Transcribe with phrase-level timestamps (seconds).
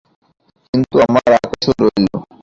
[0.67, 2.05] কিন্তু আমার আকাশও রইল।